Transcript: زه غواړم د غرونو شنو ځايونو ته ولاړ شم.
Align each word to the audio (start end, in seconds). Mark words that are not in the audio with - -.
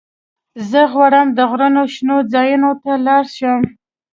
زه 0.69 0.81
غواړم 0.93 1.27
د 1.37 1.39
غرونو 1.51 1.81
شنو 1.93 2.17
ځايونو 2.33 2.69
ته 2.81 2.89
ولاړ 2.97 3.23
شم. 3.37 3.61